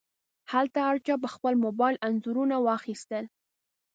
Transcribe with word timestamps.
هلته 0.51 0.79
هر 0.87 0.97
چا 1.05 1.15
په 1.23 1.29
خپل 1.35 1.53
موبایل 1.65 1.95
انځورونه 2.07 2.55
واخیستل. 2.59 3.25